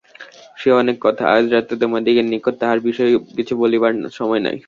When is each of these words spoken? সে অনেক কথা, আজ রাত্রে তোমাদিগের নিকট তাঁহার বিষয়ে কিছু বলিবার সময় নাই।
সে 0.57 0.69
অনেক 0.81 0.97
কথা, 1.01 1.23
আজ 1.35 1.45
রাত্রে 1.47 1.75
তোমাদিগের 1.81 2.25
নিকট 2.33 2.53
তাঁহার 2.61 2.79
বিষয়ে 2.87 3.11
কিছু 3.37 3.53
বলিবার 3.61 3.93
সময় 4.19 4.41
নাই। 4.45 4.57